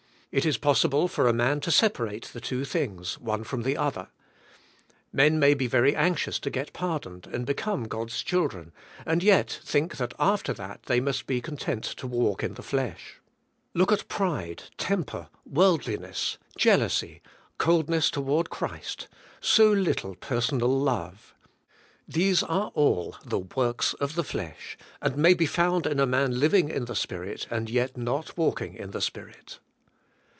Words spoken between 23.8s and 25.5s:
of the flesh, and may be